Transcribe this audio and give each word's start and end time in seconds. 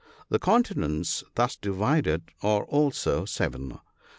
The 0.29 0.39
continents 0.39 1.23
thus 1.35 1.55
divided 1.55 2.23
are 2.41 2.63
also 2.63 3.25
seven. 3.25 3.77